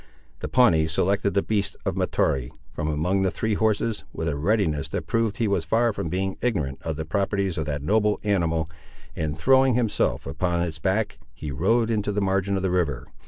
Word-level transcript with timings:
The 0.39 0.47
Pawnee 0.47 0.87
selected 0.87 1.35
the 1.35 1.43
beast 1.43 1.77
of 1.85 1.95
Mahtoree, 1.95 2.51
from 2.73 2.87
among 2.87 3.21
the 3.21 3.29
three 3.29 3.53
horses, 3.53 4.03
with 4.11 4.27
a 4.27 4.35
readiness 4.35 4.87
that 4.87 5.05
proved 5.05 5.37
he 5.37 5.47
was 5.47 5.63
far 5.63 5.93
from 5.93 6.09
being 6.09 6.37
ignorant 6.41 6.81
of 6.81 6.95
the 6.95 7.05
properties 7.05 7.55
of 7.55 7.67
that 7.67 7.83
noble 7.83 8.19
animal, 8.23 8.67
and 9.15 9.37
throwing 9.37 9.75
himself 9.75 10.25
upon 10.25 10.63
its 10.63 10.79
back, 10.79 11.19
he 11.35 11.51
rode 11.51 11.91
into 11.91 12.11
the 12.11 12.19
margin 12.19 12.55
of 12.55 12.63
the 12.63 12.71
river. 12.71 13.09